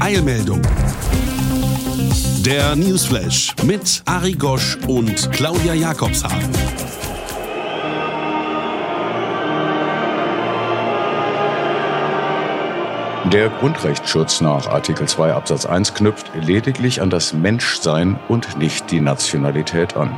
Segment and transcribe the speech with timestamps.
[0.00, 0.62] Eilmeldung.
[2.44, 6.50] Der Newsflash mit Ari Gosch und Claudia Jakobshafen.
[13.32, 19.00] Der Grundrechtsschutz nach Artikel 2 Absatz 1 knüpft lediglich an das Menschsein und nicht die
[19.00, 20.16] Nationalität an.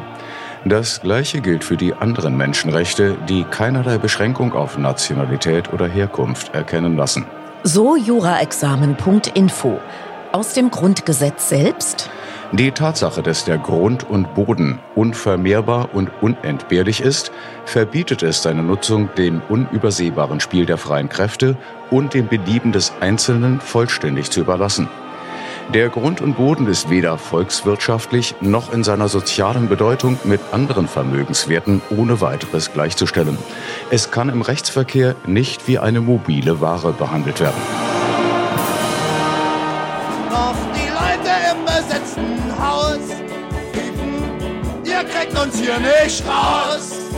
[0.64, 6.96] Das Gleiche gilt für die anderen Menschenrechte, die keinerlei Beschränkung auf Nationalität oder Herkunft erkennen
[6.96, 7.26] lassen.
[7.62, 9.80] So juraexamen.info.
[10.32, 12.08] Aus dem Grundgesetz selbst?
[12.52, 17.32] Die Tatsache, dass der Grund und Boden unvermehrbar und unentbehrlich ist,
[17.66, 21.56] verbietet es seine Nutzung dem unübersehbaren Spiel der freien Kräfte
[21.90, 24.88] und dem Belieben des Einzelnen vollständig zu überlassen.
[25.74, 31.80] Der Grund und Boden ist weder volkswirtschaftlich noch in seiner sozialen Bedeutung mit anderen Vermögenswerten
[31.90, 33.38] ohne weiteres gleichzustellen.
[33.88, 37.60] Es kann im Rechtsverkehr nicht wie eine mobile Ware behandelt werden.
[40.28, 42.98] Doch die Leute im besetzten Haus
[43.72, 47.09] riefen, ihr kriegt uns hier nicht raus.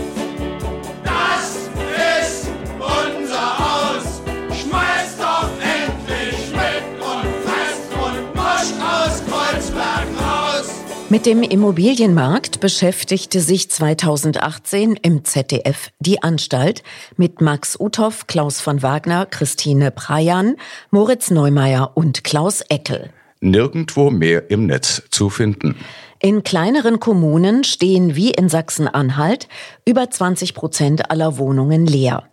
[11.12, 16.82] Mit dem Immobilienmarkt beschäftigte sich 2018 im ZDF die Anstalt
[17.18, 20.56] mit Max Uthoff, Klaus von Wagner, Christine Prajan,
[20.90, 23.10] Moritz Neumeier und Klaus Eckel.
[23.42, 25.76] Nirgendwo mehr im Netz zu finden.
[26.18, 29.48] In kleineren Kommunen stehen wie in Sachsen-Anhalt
[29.86, 32.31] über 20 Prozent aller Wohnungen leer.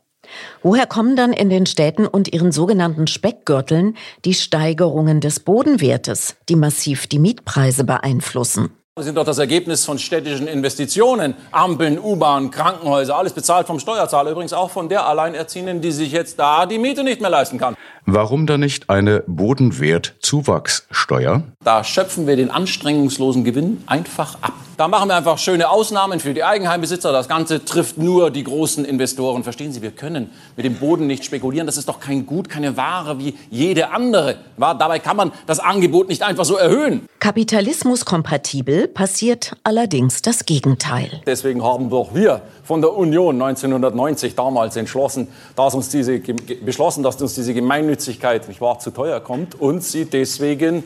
[0.62, 3.96] Woher kommen dann in den Städten und ihren sogenannten Speckgürteln
[4.26, 8.72] die Steigerungen des Bodenwertes, die massiv die Mietpreise beeinflussen?
[9.00, 11.34] Das sind doch das Ergebnis von städtischen Investitionen.
[11.52, 14.32] Ampeln, U-Bahn, Krankenhäuser, alles bezahlt vom Steuerzahler.
[14.32, 17.78] Übrigens auch von der Alleinerziehenden, die sich jetzt da die Miete nicht mehr leisten kann.
[18.12, 21.44] Warum dann nicht eine Bodenwertzuwachssteuer?
[21.64, 24.54] Da schöpfen wir den anstrengungslosen Gewinn einfach ab.
[24.78, 27.12] Da machen wir einfach schöne Ausnahmen für die Eigenheimbesitzer.
[27.12, 29.44] Das Ganze trifft nur die großen Investoren.
[29.44, 31.68] Verstehen Sie, wir können mit dem Boden nicht spekulieren.
[31.68, 34.38] Das ist doch kein Gut, keine Ware wie jede andere.
[34.58, 37.06] Dabei kann man das Angebot nicht einfach so erhöhen.
[37.20, 41.22] Kapitalismuskompatibel passiert allerdings das Gegenteil.
[41.28, 47.20] Deswegen haben doch wir von der Union 1990 damals entschlossen, dass uns diese, beschlossen, dass
[47.20, 50.84] uns diese Gemeinnützigkeit nicht wahr, zu teuer kommt und sie deswegen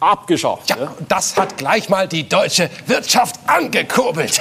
[0.00, 0.70] abgeschafft.
[0.70, 4.40] Ja, das hat gleich mal die deutsche Wirtschaft angekurbelt.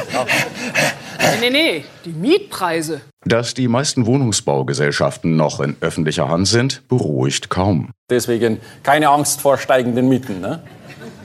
[1.41, 3.01] Nee, nee, nee, die Mietpreise.
[3.25, 7.91] Dass die meisten Wohnungsbaugesellschaften noch in öffentlicher Hand sind, beruhigt kaum.
[8.09, 10.39] Deswegen keine Angst vor steigenden Mieten.
[10.39, 10.63] Ne?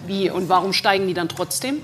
[0.08, 1.80] Wie und warum steigen die dann trotzdem?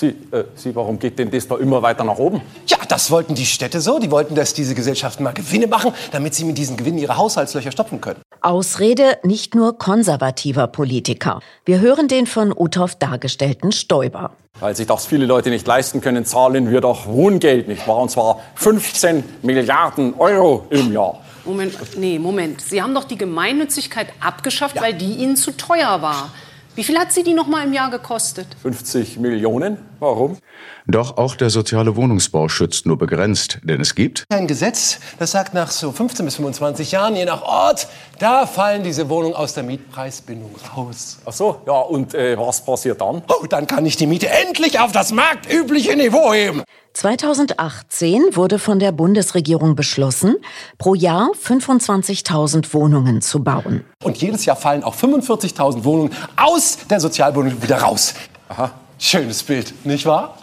[0.00, 2.40] Sie, äh, Sie, warum geht denn das da immer weiter nach oben?
[2.66, 3.98] Ja, das wollten die Städte so.
[3.98, 7.70] Die wollten, dass diese Gesellschaften mal Gewinne machen, damit sie mit diesen Gewinnen ihre Haushaltslöcher
[7.70, 8.22] stopfen können.
[8.40, 11.40] Ausrede nicht nur konservativer Politiker.
[11.66, 14.30] Wir hören den von Uthoff dargestellten Stoiber.
[14.58, 17.98] Weil sich das viele Leute nicht leisten können, zahlen wir doch Wohngeld, nicht wahr?
[17.98, 21.20] Und zwar 15 Milliarden Euro im Jahr.
[21.44, 22.62] Moment, nee, Moment.
[22.62, 24.82] Sie haben doch die Gemeinnützigkeit abgeschafft, ja.
[24.82, 26.30] weil die Ihnen zu teuer war.
[26.74, 28.46] Wie viel hat sie die noch mal im Jahr gekostet?
[28.62, 29.89] 50 Millionen.
[30.00, 30.38] Warum?
[30.86, 35.52] Doch auch der soziale Wohnungsbau schützt nur begrenzt, denn es gibt ein Gesetz, das sagt,
[35.52, 37.86] nach so 15 bis 25 Jahren, je nach Ort,
[38.18, 41.18] da fallen diese Wohnungen aus der Mietpreisbindung raus.
[41.26, 43.22] Ach so, ja, und äh, was passiert dann?
[43.28, 46.62] Oh, dann kann ich die Miete endlich auf das marktübliche Niveau heben.
[46.94, 50.36] 2018 wurde von der Bundesregierung beschlossen,
[50.78, 53.84] pro Jahr 25.000 Wohnungen zu bauen.
[54.02, 58.14] Und jedes Jahr fallen auch 45.000 Wohnungen aus der Sozialwohnung wieder raus.
[58.48, 60.36] Aha, schönes Bild, nicht wahr?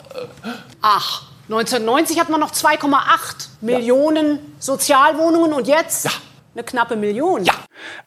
[0.81, 6.11] Ach, 1990 hat man noch 2,8 Millionen Sozialwohnungen und jetzt Ja.
[6.55, 7.45] eine knappe Million.
[7.45, 7.53] Ja.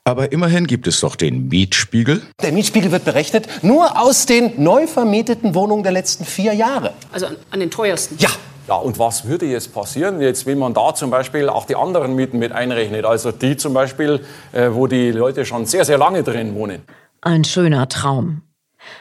[0.05, 2.23] Aber immerhin gibt es doch den Mietspiegel.
[2.43, 6.93] Der Mietspiegel wird berechnet nur aus den neu vermieteten Wohnungen der letzten vier Jahre.
[7.13, 8.17] Also an, an den teuersten.
[8.19, 8.29] Ja.
[8.69, 12.15] Ja, und was würde jetzt passieren, jetzt, wenn man da zum Beispiel auch die anderen
[12.15, 13.05] Mieten mit einrechnet?
[13.05, 16.83] Also die zum Beispiel, äh, wo die Leute schon sehr, sehr lange drin wohnen.
[17.21, 18.43] Ein schöner Traum.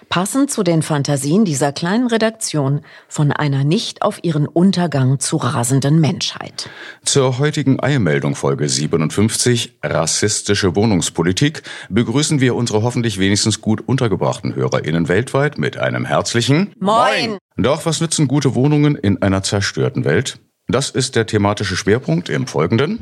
[0.09, 5.99] Passend zu den Fantasien dieser kleinen Redaktion von einer nicht auf ihren Untergang zu rasenden
[5.99, 6.69] Menschheit.
[7.03, 15.07] Zur heutigen Eilmeldung Folge 57, rassistische Wohnungspolitik, begrüßen wir unsere hoffentlich wenigstens gut untergebrachten HörerInnen
[15.07, 17.37] weltweit mit einem herzlichen Moin!
[17.57, 20.39] Doch was nützen gute Wohnungen in einer zerstörten Welt?
[20.67, 22.99] Das ist der thematische Schwerpunkt im Folgenden.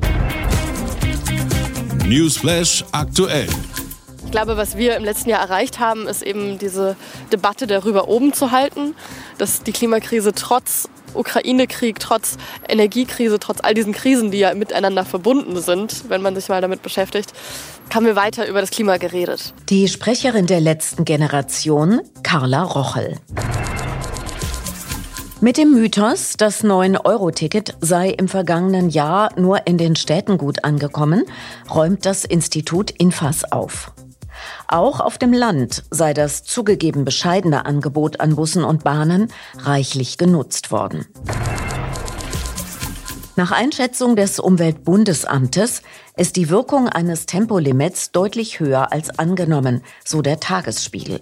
[2.05, 3.47] Newsflash aktuell.
[4.27, 6.97] Ich glaube, was wir im letzten Jahr erreicht haben, ist eben diese
[7.31, 8.93] Debatte darüber oben zu halten,
[9.37, 12.35] dass die Klimakrise trotz Ukraine-Krieg, trotz
[12.67, 16.81] Energiekrise, trotz all diesen Krisen, die ja miteinander verbunden sind, wenn man sich mal damit
[16.81, 17.31] beschäftigt,
[17.93, 19.53] haben wir weiter über das Klima geredet.
[19.69, 23.15] Die Sprecherin der letzten Generation, Carla Rochel.
[25.39, 31.23] Mit dem Mythos, das 9-Euro-Ticket sei im vergangenen Jahr nur in den Städten gut angekommen,
[31.73, 33.93] räumt das Institut Infas auf.
[34.67, 40.71] Auch auf dem Land sei das zugegeben bescheidene Angebot an Bussen und Bahnen reichlich genutzt
[40.71, 41.05] worden.
[43.37, 45.83] Nach Einschätzung des Umweltbundesamtes
[46.15, 51.21] ist die Wirkung eines Tempolimits deutlich höher als angenommen, so der Tagesspiegel.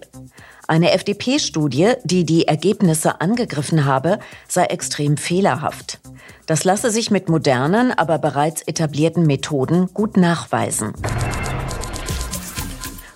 [0.68, 6.00] Eine FDP-Studie, die die Ergebnisse angegriffen habe, sei extrem fehlerhaft.
[6.46, 10.94] Das lasse sich mit modernen, aber bereits etablierten Methoden gut nachweisen.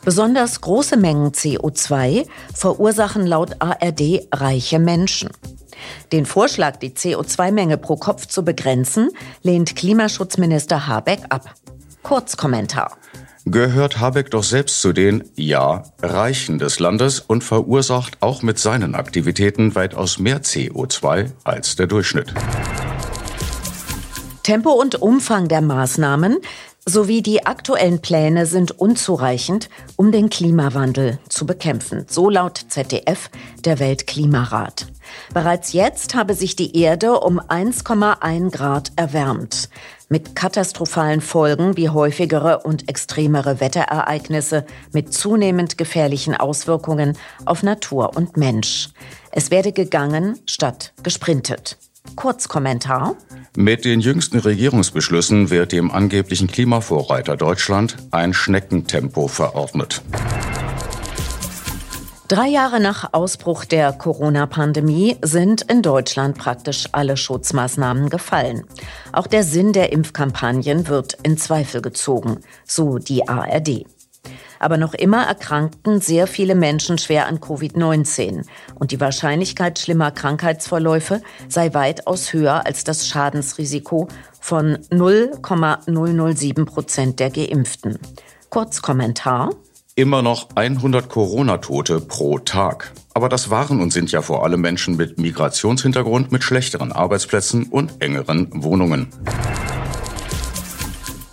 [0.10, 2.26] Besonders große Mengen CO2
[2.56, 5.30] verursachen laut ARD reiche Menschen.
[6.12, 9.12] Den Vorschlag, die CO2-Menge pro Kopf zu begrenzen,
[9.44, 11.54] lehnt Klimaschutzminister Habeck ab.
[12.02, 12.98] Kurzkommentar.
[13.46, 18.96] Gehört Habeck doch selbst zu den, ja, Reichen des Landes und verursacht auch mit seinen
[18.96, 22.34] Aktivitäten weitaus mehr CO2 als der Durchschnitt.
[24.42, 26.40] Tempo und Umfang der Maßnahmen
[26.86, 32.06] sowie die aktuellen Pläne sind unzureichend, um den Klimawandel zu bekämpfen.
[32.10, 33.30] So laut ZDF
[33.64, 34.88] der Weltklimarat.
[35.34, 39.70] Bereits jetzt habe sich die Erde um 1,1 Grad erwärmt.
[40.12, 47.16] Mit katastrophalen Folgen wie häufigere und extremere Wetterereignisse mit zunehmend gefährlichen Auswirkungen
[47.46, 48.90] auf Natur und Mensch.
[49.32, 51.78] Es werde gegangen statt gesprintet.
[52.16, 53.16] Kurzkommentar.
[53.56, 60.02] Mit den jüngsten Regierungsbeschlüssen wird dem angeblichen Klimavorreiter Deutschland ein Schneckentempo verordnet.
[62.30, 68.66] Drei Jahre nach Ausbruch der Corona-Pandemie sind in Deutschland praktisch alle Schutzmaßnahmen gefallen.
[69.12, 73.88] Auch der Sinn der Impfkampagnen wird in Zweifel gezogen, so die ARD.
[74.60, 78.46] Aber noch immer erkrankten sehr viele Menschen schwer an Covid-19
[78.76, 84.10] und die Wahrscheinlichkeit schlimmer Krankheitsverläufe sei weitaus höher als das Schadensrisiko
[84.40, 87.98] von 0,007 Prozent der Geimpften.
[88.50, 89.52] Kurzkommentar.
[89.96, 92.92] Immer noch 100 Corona-Tote pro Tag.
[93.14, 98.02] Aber das waren und sind ja vor allem Menschen mit Migrationshintergrund, mit schlechteren Arbeitsplätzen und
[98.02, 99.08] engeren Wohnungen.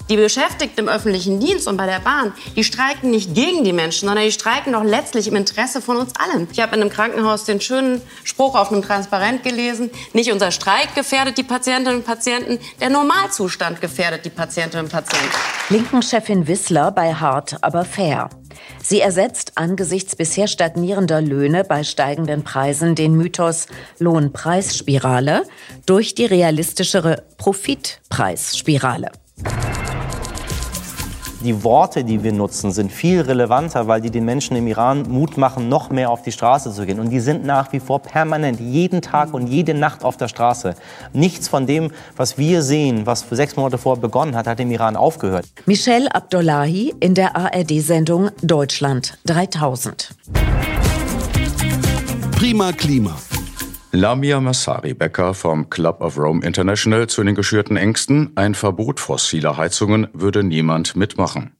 [0.08, 4.06] Die Beschäftigten im öffentlichen Dienst und bei der Bahn, die streiken nicht gegen die Menschen,
[4.06, 6.46] sondern die streiken doch letztlich im Interesse von uns allen.
[6.52, 10.94] Ich habe in einem Krankenhaus den schönen Spruch auf einem Transparent gelesen, nicht unser Streik
[10.94, 15.34] gefährdet die Patientinnen und Patienten, der Normalzustand gefährdet die Patientinnen und Patienten.
[15.70, 18.30] Linken-Chefin Wissler bei Hart, aber fair.
[18.80, 23.66] Sie ersetzt angesichts bisher stagnierender Löhne bei steigenden Preisen den Mythos
[23.98, 25.42] Lohnpreisspirale
[25.84, 29.10] durch die realistischere Profitpreisspirale
[31.46, 35.36] die Worte, die wir nutzen, sind viel relevanter, weil die den Menschen im Iran Mut
[35.36, 36.98] machen, noch mehr auf die Straße zu gehen.
[36.98, 40.74] Und die sind nach wie vor permanent, jeden Tag und jede Nacht auf der Straße.
[41.12, 44.96] Nichts von dem, was wir sehen, was sechs Monate vorher begonnen hat, hat im Iran
[44.96, 45.46] aufgehört.
[45.66, 50.16] Michelle Abdullahi in der ARD-Sendung Deutschland 3000.
[52.32, 53.16] Prima Klima.
[53.96, 60.08] Lamia Massari-Becker vom Club of Rome International zu den geschürten Ängsten, ein Verbot fossiler Heizungen
[60.12, 61.55] würde niemand mitmachen.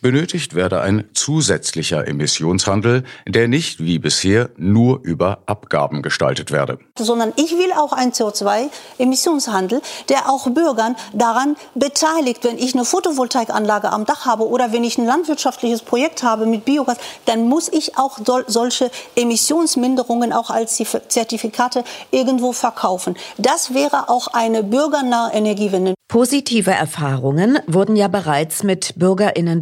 [0.00, 6.78] Benötigt werde ein zusätzlicher Emissionshandel, der nicht wie bisher nur über Abgaben gestaltet werde.
[6.98, 12.44] Sondern ich will auch einen CO2-Emissionshandel, der auch Bürgern daran beteiligt.
[12.44, 16.64] Wenn ich eine Photovoltaikanlage am Dach habe oder wenn ich ein landwirtschaftliches Projekt habe mit
[16.64, 23.16] Biogas, dann muss ich auch solche Emissionsminderungen auch als Zertifikate irgendwo verkaufen.
[23.38, 25.94] Das wäre auch eine bürgernahe Energiewende.
[26.08, 28.94] Positive Erfahrungen wurden ja bereits mit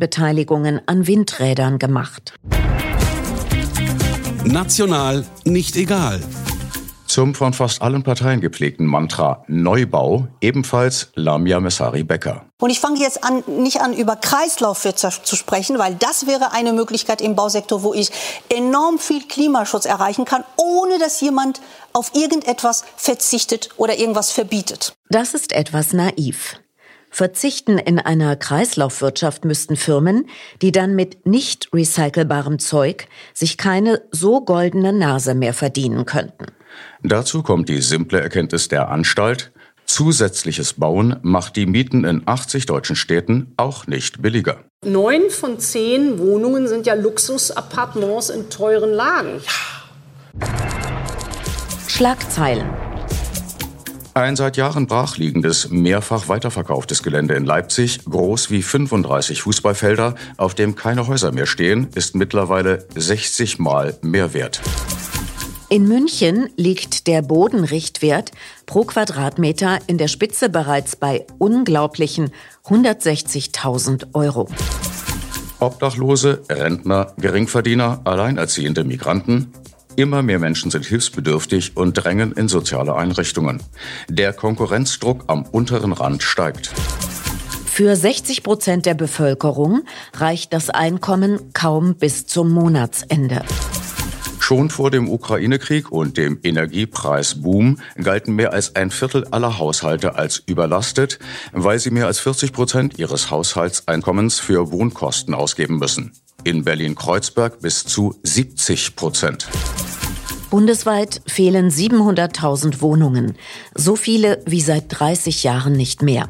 [0.09, 2.35] Bürgerinnenbeteiligungen an Windrädern gemacht.
[4.45, 6.21] National nicht egal.
[7.07, 12.45] Zum von fast allen Parteien gepflegten Mantra Neubau ebenfalls Lamia Messari Becker.
[12.61, 16.73] Und ich fange jetzt an, nicht an, über Kreislaufwirtschaft zu sprechen, weil das wäre eine
[16.73, 18.11] Möglichkeit im Bausektor, wo ich
[18.51, 21.61] enorm viel Klimaschutz erreichen kann, ohne dass jemand
[21.95, 24.93] auf irgendetwas verzichtet oder irgendwas verbietet.
[25.09, 26.57] Das ist etwas naiv.
[27.19, 30.29] Verzichten in einer Kreislaufwirtschaft müssten Firmen,
[30.63, 36.47] die dann mit nicht recycelbarem Zeug sich keine so goldene Nase mehr verdienen könnten.
[37.03, 39.51] Dazu kommt die simple Erkenntnis der Anstalt,
[39.85, 44.61] zusätzliches Bauen macht die Mieten in 80 deutschen Städten auch nicht billiger.
[44.85, 49.41] Neun von zehn Wohnungen sind ja Luxusappartements in teuren Lagen.
[51.89, 52.88] Schlagzeilen.
[54.19, 60.75] Ein seit Jahren brachliegendes, mehrfach weiterverkauftes Gelände in Leipzig, groß wie 35 Fußballfelder, auf dem
[60.75, 64.61] keine Häuser mehr stehen, ist mittlerweile 60 Mal mehr wert.
[65.69, 68.33] In München liegt der Bodenrichtwert
[68.67, 72.33] pro Quadratmeter in der Spitze bereits bei unglaublichen
[72.67, 74.49] 160.000 Euro.
[75.61, 79.53] Obdachlose, Rentner, Geringverdiener, alleinerziehende Migranten.
[79.99, 83.61] Immer mehr Menschen sind hilfsbedürftig und drängen in soziale Einrichtungen.
[84.09, 86.71] Der Konkurrenzdruck am unteren Rand steigt.
[87.67, 89.83] Für 60 Prozent der Bevölkerung
[90.15, 93.43] reicht das Einkommen kaum bis zum Monatsende.
[94.39, 100.41] Schon vor dem Ukraine-Krieg und dem Energiepreisboom galten mehr als ein Viertel aller Haushalte als
[100.47, 101.19] überlastet,
[101.51, 106.13] weil sie mehr als 40 Prozent ihres Haushaltseinkommens für Wohnkosten ausgeben müssen.
[106.45, 109.49] In Berlin-Kreuzberg bis zu 70 Prozent.
[110.51, 113.37] Bundesweit fehlen 700.000 Wohnungen,
[113.75, 116.29] so viele wie seit 30 Jahren nicht mehr.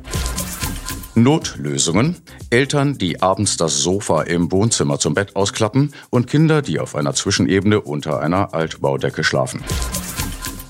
[1.15, 2.17] Notlösungen.
[2.51, 7.15] Eltern, die abends das Sofa im Wohnzimmer zum Bett ausklappen und Kinder, die auf einer
[7.15, 9.63] Zwischenebene unter einer Altbaudecke schlafen.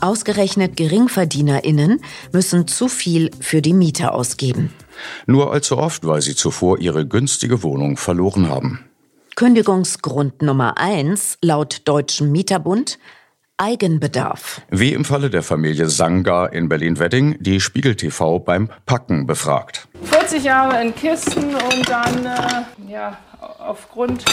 [0.01, 2.01] Ausgerechnet GeringverdienerInnen
[2.33, 4.73] müssen zu viel für die Miete ausgeben.
[5.27, 8.81] Nur allzu oft, weil sie zuvor ihre günstige Wohnung verloren haben.
[9.37, 12.99] Kündigungsgrund Nummer eins laut Deutschem Mieterbund
[13.59, 14.63] Eigenbedarf.
[14.71, 19.89] Wie im Falle der Familie Sanga in Berlin-Wedding, die Spiegel TV beim Packen befragt.
[20.05, 23.19] 40 Jahre in Kisten und dann äh, ja,
[23.59, 24.25] aufgrund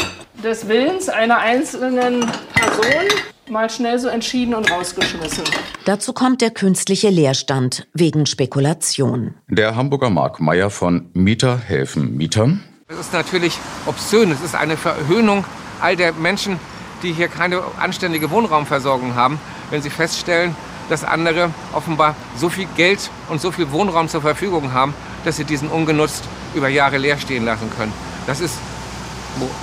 [0.43, 2.19] des Willens einer einzelnen
[2.53, 3.09] Person
[3.49, 5.43] mal schnell so entschieden und rausgeschmissen.
[5.85, 9.33] Dazu kommt der künstliche Leerstand wegen Spekulation.
[9.47, 12.63] Der Hamburger Mark Meyer von Mieter helfen Mietern.
[12.87, 14.31] Es ist natürlich obszön.
[14.31, 15.45] Es ist eine Verhöhnung
[15.81, 16.59] all der Menschen,
[17.03, 20.55] die hier keine anständige Wohnraumversorgung haben, wenn sie feststellen,
[20.89, 25.45] dass andere offenbar so viel Geld und so viel Wohnraum zur Verfügung haben, dass sie
[25.45, 26.23] diesen ungenutzt
[26.53, 27.93] über Jahre leer stehen lassen können.
[28.27, 28.55] Das ist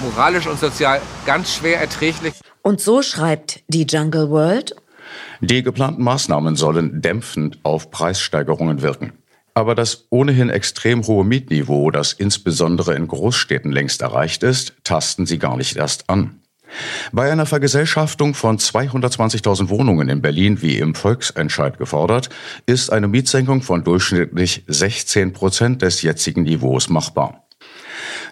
[0.02, 2.34] moralisch und sozial ganz schwer erträglich.
[2.62, 4.74] Und so schreibt die Jungle World.
[5.40, 9.12] Die geplanten Maßnahmen sollen dämpfend auf Preissteigerungen wirken.
[9.54, 15.38] Aber das ohnehin extrem hohe Mietniveau, das insbesondere in Großstädten längst erreicht ist, tasten sie
[15.38, 16.41] gar nicht erst an.
[17.12, 22.28] Bei einer Vergesellschaftung von 220.000 Wohnungen in Berlin, wie im Volksentscheid gefordert,
[22.66, 27.41] ist eine Mietsenkung von durchschnittlich 16 Prozent des jetzigen Niveaus machbar.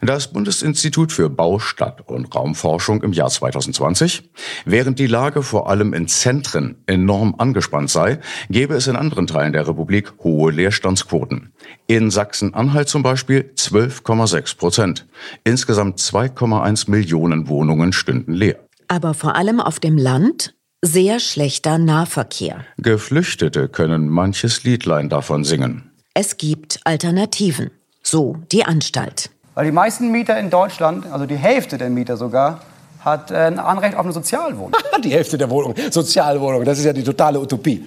[0.02, 4.30] Das Bundesinstitut für Bau, Stadt und Raumforschung im Jahr 2020.
[4.64, 9.52] Während die Lage vor allem in Zentren enorm angespannt sei, gäbe es in anderen Teilen
[9.52, 11.52] der Republik hohe Leerstandsquoten.
[11.87, 15.07] In Sachsen-Anhalt zum Beispiel 12,6 Prozent.
[15.45, 18.59] Insgesamt 2,1 Millionen Wohnungen stünden leer.
[18.88, 22.64] Aber vor allem auf dem Land sehr schlechter Nahverkehr.
[22.78, 25.90] Geflüchtete können manches Liedlein davon singen.
[26.14, 27.71] Es gibt Alternativen.
[28.02, 29.30] So die Anstalt.
[29.60, 32.60] Weil die meisten Mieter in Deutschland, also die Hälfte der Mieter sogar,
[33.04, 34.72] hat äh, ein Anrecht auf eine Sozialwohnung.
[35.04, 37.84] die Hälfte der Wohnung, Sozialwohnung, das ist ja die totale Utopie.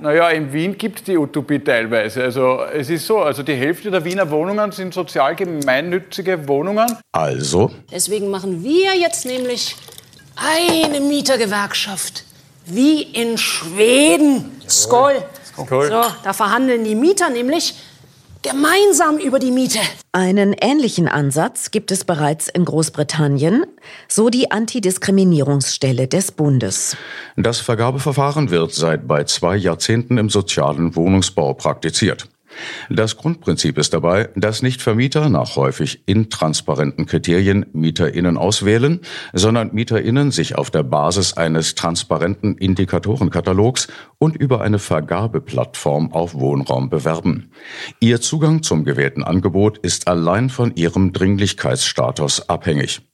[0.00, 2.22] Naja, in Wien gibt es die Utopie teilweise.
[2.22, 6.86] Also es ist so, also die Hälfte der Wiener Wohnungen sind sozial gemeinnützige Wohnungen.
[7.10, 7.72] Also?
[7.90, 9.74] Deswegen machen wir jetzt nämlich
[10.36, 12.22] eine Mietergewerkschaft.
[12.66, 14.60] Wie in Schweden.
[14.68, 15.24] Skoll.
[15.44, 15.88] Skoll.
[15.88, 17.74] So, da verhandeln die Mieter nämlich
[18.46, 19.80] gemeinsam über die Miete.
[20.12, 23.66] Einen ähnlichen Ansatz gibt es bereits in Großbritannien,
[24.06, 26.96] so die Antidiskriminierungsstelle des Bundes.
[27.36, 32.28] Das Vergabeverfahren wird seit bei zwei Jahrzehnten im sozialen Wohnungsbau praktiziert.
[32.90, 39.00] Das Grundprinzip ist dabei, dass nicht Vermieter nach häufig intransparenten Kriterien MieterInnen auswählen,
[39.32, 46.90] sondern MieterInnen sich auf der Basis eines transparenten Indikatorenkatalogs und über eine Vergabeplattform auf Wohnraum
[46.90, 47.50] bewerben.
[48.00, 53.05] Ihr Zugang zum gewählten Angebot ist allein von ihrem Dringlichkeitsstatus abhängig.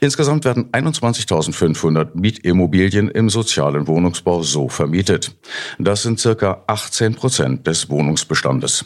[0.00, 5.34] Insgesamt werden 21.500 Mietimmobilien im sozialen Wohnungsbau so vermietet.
[5.78, 8.84] Das sind circa 18 Prozent des Wohnungsbestandes.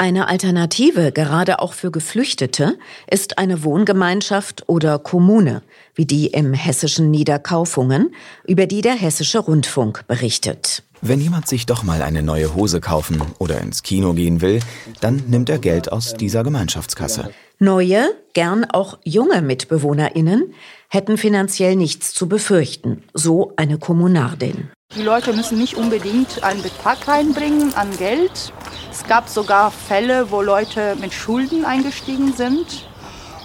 [0.00, 2.78] Eine Alternative, gerade auch für Geflüchtete,
[3.10, 5.60] ist eine Wohngemeinschaft oder Kommune,
[5.94, 8.14] wie die im hessischen Niederkaufungen,
[8.46, 10.84] über die der hessische Rundfunk berichtet.
[11.02, 14.60] Wenn jemand sich doch mal eine neue Hose kaufen oder ins Kino gehen will,
[15.02, 17.30] dann nimmt er Geld aus dieser Gemeinschaftskasse.
[17.62, 20.54] Neue, gern auch junge Mitbewohnerinnen
[20.88, 24.70] hätten finanziell nichts zu befürchten, so eine Kommunardin.
[24.96, 28.54] Die Leute müssen nicht unbedingt einen Betrag reinbringen an Geld.
[28.90, 32.88] Es gab sogar Fälle, wo Leute mit Schulden eingestiegen sind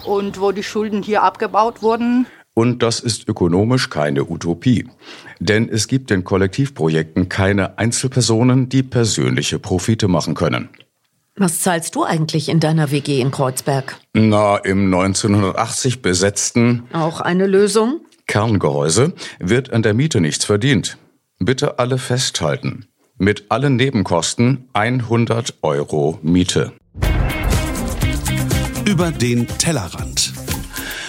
[0.06, 2.26] und wo die Schulden hier abgebaut wurden.
[2.54, 4.88] Und das ist ökonomisch keine Utopie.
[5.40, 10.70] Denn es gibt in Kollektivprojekten keine Einzelpersonen, die persönliche Profite machen können.
[11.38, 13.98] Was zahlst du eigentlich in deiner WG in Kreuzberg?
[14.14, 18.00] Na, im 1980 besetzten Auch eine Lösung?
[18.26, 20.96] Kerngehäuse wird an der Miete nichts verdient.
[21.38, 22.86] Bitte alle festhalten.
[23.18, 26.72] Mit allen Nebenkosten 100 Euro Miete.
[28.86, 30.15] Über den Tellerrand.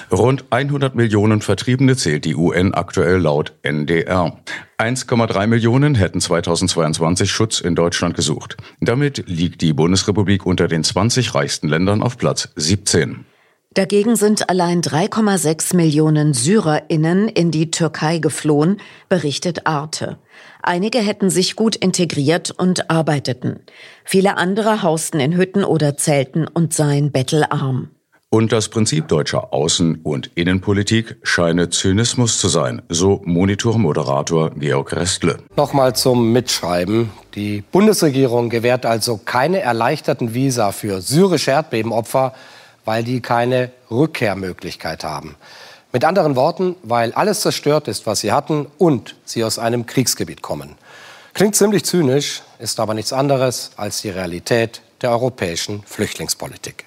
[0.09, 4.37] Rund 100 Millionen Vertriebene zählt die UN aktuell laut NDR.
[4.77, 8.55] 1,3 Millionen hätten 2022 Schutz in Deutschland gesucht.
[8.79, 13.25] Damit liegt die Bundesrepublik unter den 20 reichsten Ländern auf Platz 17.
[13.73, 18.77] Dagegen sind allein 3,6 Millionen Syrerinnen in die Türkei geflohen,
[19.09, 20.17] berichtet Arte.
[20.63, 23.59] Einige hätten sich gut integriert und arbeiteten.
[24.05, 27.89] Viele andere hausten in Hütten oder Zelten und seien bettelarm.
[28.29, 35.37] Und das Prinzip deutscher Außen- und Innenpolitik scheine Zynismus zu sein, so Monitor-Moderator Georg Restle.
[35.55, 37.09] Nochmal zum Mitschreiben.
[37.35, 42.33] Die Bundesregierung gewährt also keine erleichterten Visa für syrische Erdbebenopfer,
[42.83, 45.37] weil die keine Rückkehrmöglichkeit haben.
[45.93, 50.41] Mit anderen Worten, weil alles zerstört ist, was sie hatten und sie aus einem Kriegsgebiet
[50.41, 50.75] kommen.
[51.33, 56.83] Klingt ziemlich zynisch, ist aber nichts anderes als die Realität der europäischen Flüchtlingspolitik.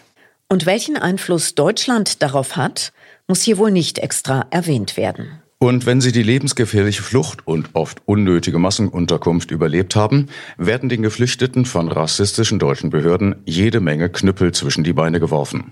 [0.53, 2.93] Und welchen Einfluss Deutschland darauf hat,
[3.29, 5.41] muss hier wohl nicht extra erwähnt werden.
[5.61, 10.27] Und wenn sie die lebensgefährliche Flucht und oft unnötige Massenunterkunft überlebt haben,
[10.57, 15.71] werden den Geflüchteten von rassistischen deutschen Behörden jede Menge Knüppel zwischen die Beine geworfen.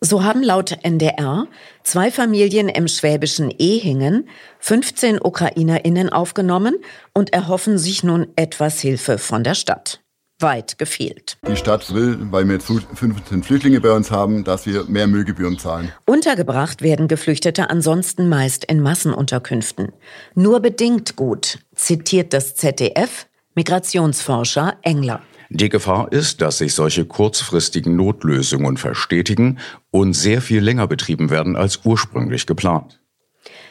[0.00, 1.48] So haben laut NDR
[1.82, 4.28] zwei Familien im schwäbischen Ehingen
[4.60, 6.76] 15 Ukrainerinnen aufgenommen
[7.12, 10.00] und erhoffen sich nun etwas Hilfe von der Stadt.
[10.42, 11.38] Weit gefehlt.
[11.48, 15.58] Die Stadt will, weil wir jetzt 15 Flüchtlinge bei uns haben, dass wir mehr Müllgebühren
[15.58, 15.92] zahlen.
[16.06, 19.92] Untergebracht werden Geflüchtete ansonsten meist in Massenunterkünften.
[20.34, 25.20] Nur bedingt gut, zitiert das ZDF Migrationsforscher Engler.
[25.52, 29.58] Die Gefahr ist, dass sich solche kurzfristigen Notlösungen verstetigen
[29.90, 33.00] und sehr viel länger betrieben werden als ursprünglich geplant.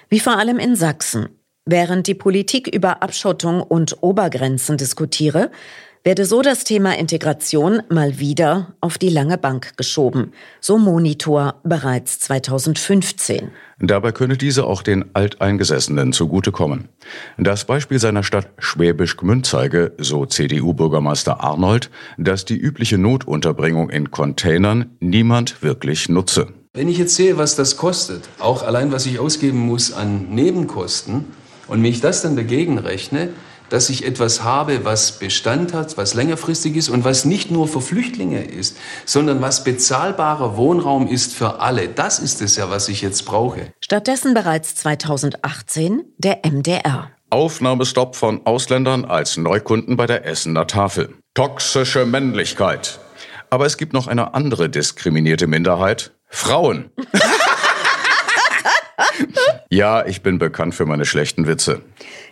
[0.10, 1.30] Wie vor allem in Sachsen.
[1.66, 5.52] Während die Politik über Abschottung und Obergrenzen diskutiere,
[6.04, 10.32] werde so das Thema Integration mal wieder auf die lange Bank geschoben.
[10.62, 13.52] So Monitor bereits 2015.
[13.80, 16.90] Dabei könne diese auch den Alteingesessenen zugutekommen.
[17.38, 24.12] Das Beispiel seiner Stadt Schwäbisch Gmünd zeige, so CDU-Bürgermeister Arnold, dass die übliche Notunterbringung in
[24.12, 26.48] Containern niemand wirklich nutze.
[26.74, 31.26] Wenn ich jetzt sehe, was das kostet, auch allein was ich ausgeben muss an Nebenkosten,
[31.70, 33.30] und mich das dann dagegen rechne,
[33.70, 37.82] dass ich etwas habe, was Bestand hat, was längerfristig ist und was nicht nur für
[37.82, 41.88] Flüchtlinge ist, sondern was bezahlbarer Wohnraum ist für alle.
[41.88, 43.72] Das ist es ja, was ich jetzt brauche.
[43.80, 47.12] Stattdessen bereits 2018 der MDR.
[47.30, 51.14] Aufnahmestopp von Ausländern als Neukunden bei der Essener Tafel.
[51.36, 53.00] Toxische Männlichkeit.
[53.52, 56.12] Aber es gibt noch eine andere diskriminierte Minderheit.
[56.28, 56.92] Frauen.
[59.70, 61.82] ja, ich bin bekannt für meine schlechten Witze.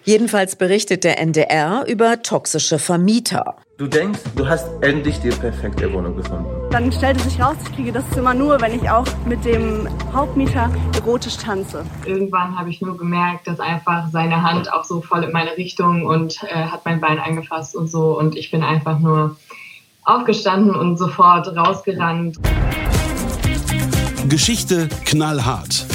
[0.04, 3.58] Jedenfalls berichtet der NDR über toxische Vermieter.
[3.78, 6.47] Du denkst, du hast endlich die perfekte Wohnung gefunden.
[6.71, 10.71] Dann stellte sich raus, ich kriege das Zimmer nur, wenn ich auch mit dem Hauptmieter
[10.95, 11.86] erotisch tanze.
[12.06, 16.08] Irgendwann habe ich nur gemerkt, dass einfach seine Hand auch so voll in meine Richtung
[16.08, 18.17] und äh, hat mein Bein angefasst und so.
[18.17, 19.36] Und ich bin einfach nur
[20.06, 22.38] aufgestanden und sofort rausgerannt.
[24.28, 25.86] Geschichte knallhart.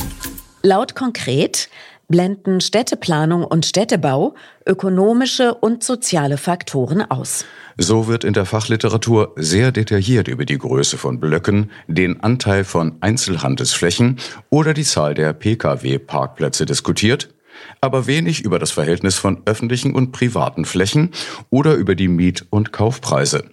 [0.63, 1.69] Laut konkret
[2.07, 4.35] blenden Städteplanung und Städtebau
[4.67, 7.45] ökonomische und soziale Faktoren aus.
[7.79, 12.99] So wird in der Fachliteratur sehr detailliert über die Größe von Blöcken, den Anteil von
[13.01, 14.19] Einzelhandelsflächen
[14.51, 17.35] oder die Zahl der Pkw-Parkplätze diskutiert,
[17.81, 21.11] aber wenig über das Verhältnis von öffentlichen und privaten Flächen
[21.51, 23.45] oder über die Miet- und Kaufpreise.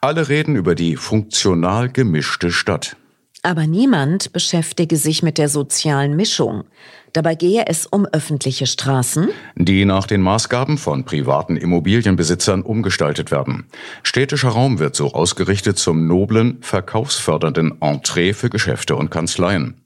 [0.00, 2.96] Alle reden über die funktional gemischte Stadt.
[3.44, 6.64] Aber niemand beschäftige sich mit der sozialen Mischung.
[7.12, 13.66] Dabei gehe es um öffentliche Straßen, die nach den Maßgaben von privaten Immobilienbesitzern umgestaltet werden.
[14.02, 19.81] Städtischer Raum wird so ausgerichtet zum noblen, verkaufsfördernden Entree für Geschäfte und Kanzleien.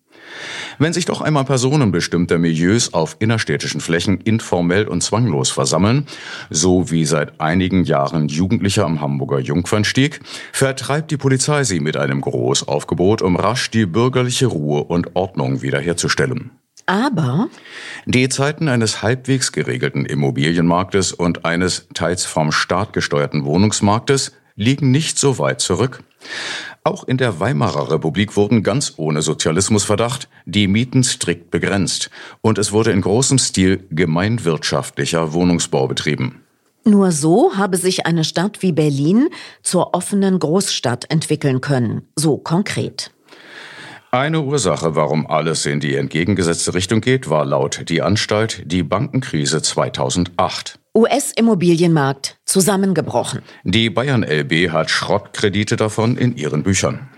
[0.78, 6.06] Wenn sich doch einmal Personen bestimmter Milieus auf innerstädtischen Flächen informell und zwanglos versammeln,
[6.50, 10.20] so wie seit einigen Jahren Jugendliche am Hamburger Jungfernstieg,
[10.52, 16.50] vertreibt die Polizei sie mit einem Großaufgebot, um rasch die bürgerliche Ruhe und Ordnung wiederherzustellen.
[16.86, 17.48] aber
[18.04, 25.18] Die Zeiten eines halbwegs geregelten Immobilienmarktes und eines teils vom Staat gesteuerten Wohnungsmarktes liegen nicht
[25.18, 26.02] so weit zurück.
[26.86, 32.10] Auch in der Weimarer Republik wurden ganz ohne Sozialismusverdacht die Mieten strikt begrenzt
[32.42, 36.44] und es wurde in großem Stil gemeinwirtschaftlicher Wohnungsbau betrieben.
[36.84, 39.30] Nur so habe sich eine Stadt wie Berlin
[39.64, 43.10] zur offenen Großstadt entwickeln können, so konkret.
[44.12, 49.60] Eine Ursache, warum alles in die entgegengesetzte Richtung geht, war laut die Anstalt die Bankenkrise
[49.60, 50.78] 2008.
[50.96, 53.42] US-Immobilienmarkt zusammengebrochen.
[53.64, 57.08] Die Bayern LB hat Schrottkredite davon in ihren Büchern.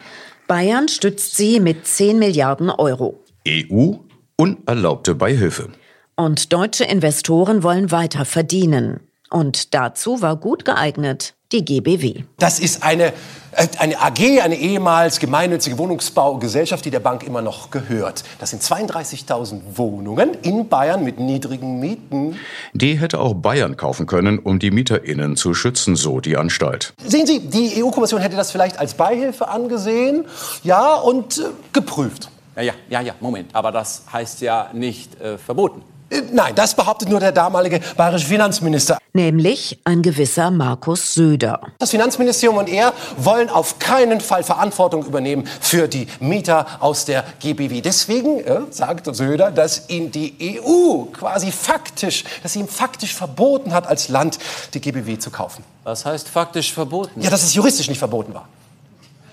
[0.48, 3.22] Bayern stützt sie mit 10 Milliarden Euro.
[3.46, 3.94] EU
[4.36, 5.68] unerlaubte Beihilfe.
[6.16, 9.00] Und deutsche Investoren wollen weiter verdienen.
[9.30, 12.24] Und dazu war gut geeignet die GBW.
[12.38, 13.12] Das ist eine,
[13.52, 18.22] äh, eine AG, eine ehemals gemeinnützige Wohnungsbaugesellschaft, die der Bank immer noch gehört.
[18.38, 22.37] Das sind 32.000 Wohnungen in Bayern mit niedrigen Mieten.
[22.74, 26.92] Die hätte auch Bayern kaufen können, um die MieterInnen zu schützen, so die Anstalt.
[27.04, 30.26] Sehen Sie, die EU-Kommission hätte das vielleicht als Beihilfe angesehen,
[30.62, 32.30] ja, und äh, geprüft.
[32.56, 33.54] Ja, ja, ja, ja, Moment.
[33.54, 35.82] Aber das heißt ja nicht äh, verboten.
[36.11, 38.99] Äh, Nein, das behauptet nur der damalige bayerische Finanzminister.
[39.12, 41.61] Nämlich ein gewisser Markus Söder.
[41.79, 47.25] Das Finanzministerium und er wollen auf keinen Fall Verantwortung übernehmen für die Mieter aus der
[47.40, 47.81] GBW.
[47.81, 53.73] Deswegen äh, sagt Söder, dass ihn die EU quasi faktisch, dass sie ihm faktisch verboten
[53.73, 54.38] hat, als Land
[54.75, 55.64] die GBW zu kaufen.
[55.85, 57.21] Was heißt faktisch verboten?
[57.21, 58.49] Ja, dass es juristisch nicht verboten war.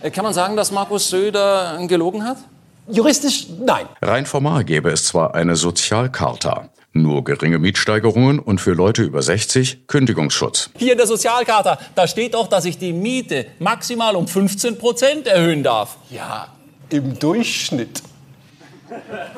[0.01, 2.37] Äh, Kann man sagen, dass Markus Söder gelogen hat?
[2.87, 3.87] Juristisch nein.
[4.01, 9.87] Rein formal gäbe es zwar eine Sozialcharta, nur geringe Mietsteigerungen und für Leute über 60
[9.87, 10.69] Kündigungsschutz.
[10.77, 15.27] Hier in der Sozialcharta, da steht doch, dass ich die Miete maximal um 15 Prozent
[15.27, 15.97] erhöhen darf.
[16.11, 16.49] Ja,
[16.89, 18.03] im Durchschnitt.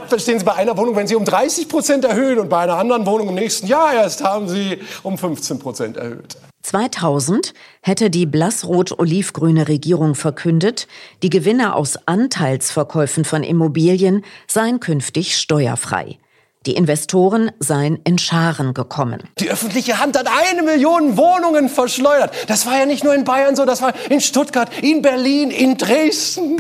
[0.08, 3.06] Verstehen Sie, bei einer Wohnung, wenn Sie um 30 Prozent erhöhen und bei einer anderen
[3.06, 6.36] Wohnung im nächsten Jahr erst haben Sie um 15 Prozent erhöht.
[6.68, 10.88] 2000 hätte die blassrot-olivgrüne Regierung verkündet,
[11.24, 16.18] die Gewinne aus Anteilsverkäufen von Immobilien seien künftig steuerfrei.
[16.66, 19.24] Die Investoren seien in Scharen gekommen.
[19.40, 22.34] Die öffentliche Hand hat eine Million Wohnungen verschleudert.
[22.48, 25.78] Das war ja nicht nur in Bayern so, das war in Stuttgart, in Berlin, in
[25.78, 26.58] Dresden.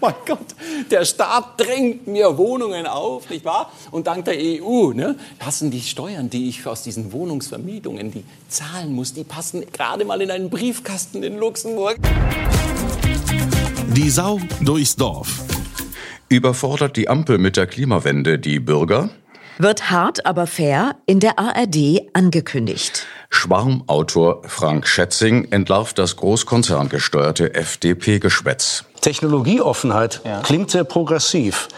[0.00, 0.54] Mein Gott,
[0.90, 3.72] der Staat drängt mir Wohnungen auf, nicht wahr?
[3.90, 8.92] Und dank der EU ne, passen die Steuern, die ich aus diesen Wohnungsvermietungen, die zahlen
[8.92, 11.98] muss, die passen gerade mal in einen Briefkasten in Luxemburg.
[13.96, 15.44] Die Sau durchs Dorf.
[16.28, 19.10] Überfordert die Ampel mit der Klimawende die Bürger?
[19.58, 23.06] Wird hart, aber fair in der ARD angekündigt.
[23.30, 28.84] Schwarmautor Frank Schätzing entlarvt das großkonzerngesteuerte FDP-Geschwätz.
[29.04, 31.68] Technologieoffenheit klingt sehr progressiv.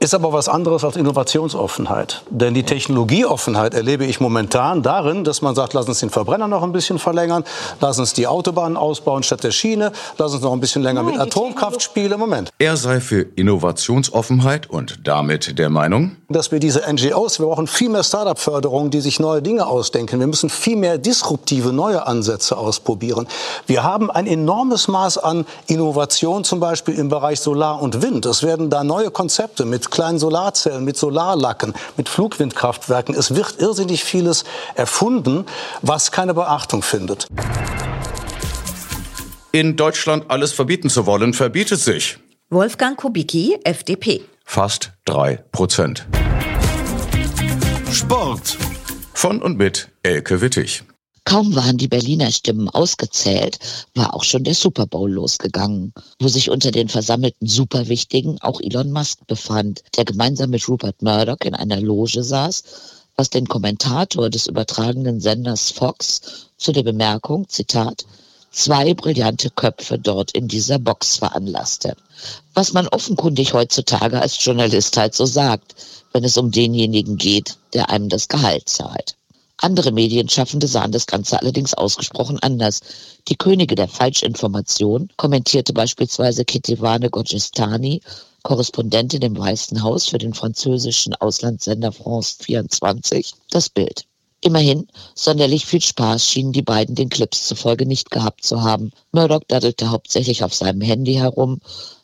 [0.00, 2.22] Ist aber was anderes als Innovationsoffenheit.
[2.30, 6.62] Denn die Technologieoffenheit erlebe ich momentan darin, dass man sagt, lass uns den Verbrenner noch
[6.62, 7.42] ein bisschen verlängern,
[7.80, 11.18] lass uns die Autobahnen ausbauen statt der Schiene, lass uns noch ein bisschen länger mit
[11.18, 12.16] Atomkraft spielen.
[12.16, 12.50] Moment.
[12.60, 17.88] Er sei für Innovationsoffenheit und damit der Meinung, Dass wir diese NGOs, wir brauchen viel
[17.88, 20.20] mehr Start-up-Förderung, die sich neue Dinge ausdenken.
[20.20, 23.26] Wir müssen viel mehr disruptive neue Ansätze ausprobieren.
[23.66, 28.26] Wir haben ein enormes Maß an Innovation, zum Beispiel im Bereich Solar und Wind.
[28.26, 33.14] Es werden da neue Konzepte mit kleinen Solarzellen, mit Solarlacken, mit Flugwindkraftwerken.
[33.14, 35.46] Es wird irrsinnig vieles erfunden,
[35.82, 37.26] was keine Beachtung findet.
[39.52, 42.18] in Deutschland alles verbieten zu wollen, verbietet sich.
[42.50, 44.22] Wolfgang Kubicki, FDP.
[44.44, 46.06] Fast drei Prozent.
[47.92, 48.56] Sport.
[49.14, 50.84] Von und mit Elke Wittig.
[51.28, 53.58] Kaum waren die Berliner Stimmen ausgezählt,
[53.94, 58.90] war auch schon der Super Bowl losgegangen, wo sich unter den versammelten Superwichtigen auch Elon
[58.90, 62.62] Musk befand, der gemeinsam mit Rupert Murdoch in einer Loge saß,
[63.14, 66.22] was den Kommentator des übertragenen Senders Fox
[66.56, 68.06] zu der Bemerkung, Zitat,
[68.50, 71.94] zwei brillante Köpfe dort in dieser Box veranlasste.
[72.54, 75.74] Was man offenkundig heutzutage als Journalist halt so sagt,
[76.14, 79.18] wenn es um denjenigen geht, der einem das Gehalt zahlt.
[79.60, 82.80] Andere Medienschaffende sahen das Ganze allerdings ausgesprochen anders.
[83.26, 88.00] Die Könige der Falschinformation kommentierte beispielsweise Ketewane Gogestani,
[88.44, 94.04] Korrespondentin im Weißen Haus für den französischen Auslandssender France 24, das Bild.
[94.40, 98.92] Immerhin, sonderlich viel Spaß schienen die beiden den Clips zufolge nicht gehabt zu haben.
[99.10, 101.58] Murdoch daddelte hauptsächlich auf seinem Handy herum.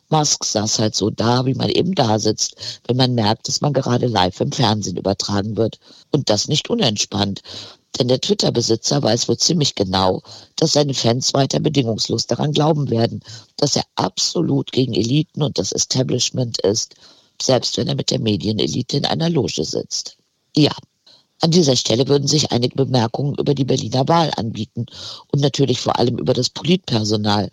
[0.09, 3.73] Musk saß halt so da, wie man eben da sitzt, wenn man merkt, dass man
[3.73, 5.79] gerade live im Fernsehen übertragen wird.
[6.11, 7.41] Und das nicht unentspannt.
[7.97, 10.21] Denn der Twitter-Besitzer weiß wohl ziemlich genau,
[10.57, 13.21] dass seine Fans weiter bedingungslos daran glauben werden,
[13.57, 16.95] dass er absolut gegen Eliten und das Establishment ist,
[17.41, 20.17] selbst wenn er mit der Medienelite in einer Loge sitzt.
[20.55, 20.71] Ja,
[21.41, 24.85] an dieser Stelle würden sich einige Bemerkungen über die Berliner Wahl anbieten
[25.31, 27.51] und natürlich vor allem über das Politpersonal.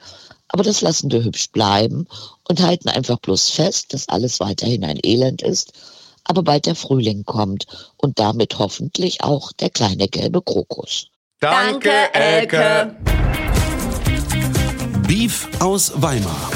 [0.53, 2.07] Aber das lassen wir hübsch bleiben
[2.49, 5.73] und halten einfach bloß fest, dass alles weiterhin ein Elend ist,
[6.25, 11.09] aber bald der Frühling kommt und damit hoffentlich auch der kleine gelbe Krokus.
[11.41, 12.95] Danke, Elke.
[15.09, 16.51] Beef aus Weimar.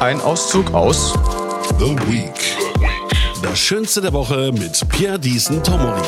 [0.00, 1.14] Ein Auszug aus
[1.78, 2.56] The Week.
[3.42, 6.02] Das Schönste der Woche mit Pierre Diesen Tomori.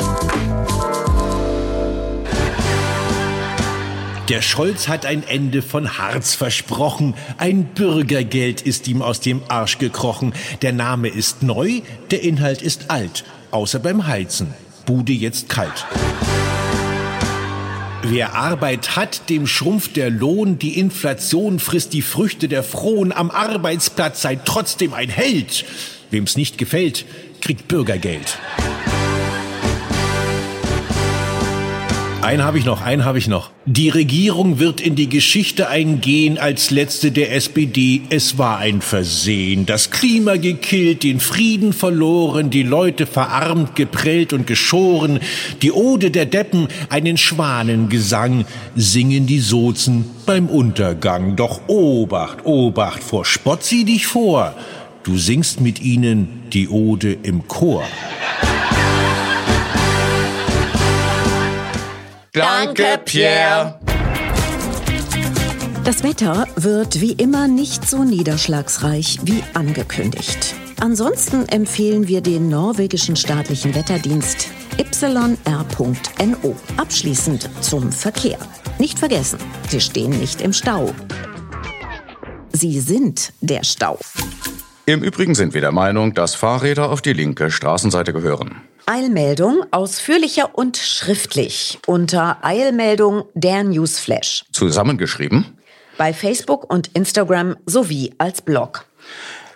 [4.29, 7.13] Der Scholz hat ein Ende von Harz versprochen.
[7.37, 10.33] Ein Bürgergeld ist ihm aus dem Arsch gekrochen.
[10.61, 11.79] Der Name ist neu,
[12.11, 13.23] der Inhalt ist alt.
[13.51, 14.53] Außer beim Heizen.
[14.85, 15.85] Bude jetzt kalt.
[18.03, 23.31] Wer Arbeit hat, dem schrumpft der Lohn, die Inflation frisst die Früchte der Frohen, am
[23.31, 25.63] Arbeitsplatz sei trotzdem ein Held.
[26.11, 27.05] Wem's nicht gefällt,
[27.39, 28.37] kriegt Bürgergeld.
[32.27, 33.51] Einen habe ich noch, einen habe ich noch.
[33.65, 38.01] Die Regierung wird in die Geschichte eingehen als letzte der SPD.
[38.09, 39.65] Es war ein Versehen.
[39.65, 45.21] Das Klima gekillt, den Frieden verloren, die Leute verarmt, geprellt und geschoren.
[45.61, 48.43] Die Ode der Deppen, einen Schwanengesang,
[48.75, 51.37] singen die Sozen beim Untergang.
[51.37, 54.53] Doch Obacht, Obacht, vor Spott sieh dich vor.
[55.03, 57.85] Du singst mit ihnen die Ode im Chor.
[62.33, 63.79] Danke, Pierre.
[65.83, 70.53] Das Wetter wird wie immer nicht so niederschlagsreich wie angekündigt.
[70.79, 76.55] Ansonsten empfehlen wir den norwegischen staatlichen Wetterdienst yr.no.
[76.77, 78.37] Abschließend zum Verkehr.
[78.77, 80.93] Nicht vergessen, Sie stehen nicht im Stau.
[82.51, 83.99] Sie sind der Stau.
[84.85, 88.61] Im Übrigen sind wir der Meinung, dass Fahrräder auf die linke Straßenseite gehören.
[88.89, 94.45] Eilmeldung ausführlicher und schriftlich unter Eilmeldung der Newsflash.
[94.53, 95.57] Zusammengeschrieben?
[95.97, 98.85] Bei Facebook und Instagram sowie als Blog.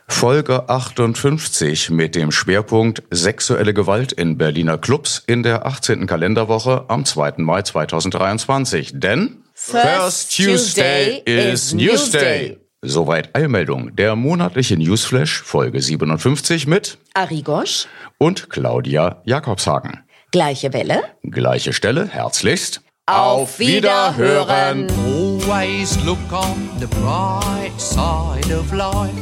[0.09, 6.07] Folge 58 mit dem Schwerpunkt Sexuelle Gewalt in Berliner Clubs in der 18.
[6.07, 7.35] Kalenderwoche am 2.
[7.37, 8.91] Mai 2023.
[8.95, 12.60] Denn First Tuesday is Newsday.
[12.91, 17.85] Soweit Eilmeldung, der monatliche Newsflash Folge 57 mit Ari Gosch,
[18.17, 20.03] und Claudia Jakobshagen.
[20.31, 21.03] gleiche Welle.
[21.21, 22.81] Gleiche Stelle, herzlichst.
[23.05, 24.87] Auf Wiederhören.
[25.05, 29.13] Always look on the bright side of life.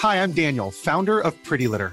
[0.00, 1.92] Hi, I'm Daniel, founder of Pretty Litter.